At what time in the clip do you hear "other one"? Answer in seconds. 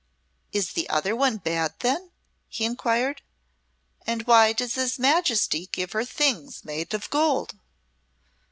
0.89-1.37